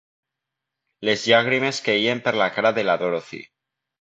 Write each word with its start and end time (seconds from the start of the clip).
Les 1.09 1.25
llàgrimes 1.31 1.83
queien 1.89 2.23
per 2.29 2.35
la 2.43 2.49
cara 2.57 2.73
de 2.79 2.87
la 2.89 2.97
Dorothy. 3.05 3.45